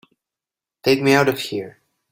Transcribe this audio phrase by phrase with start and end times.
[0.81, 1.77] Take me out of here!